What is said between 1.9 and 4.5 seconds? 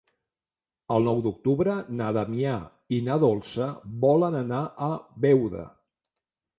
na Damià i na Dolça volen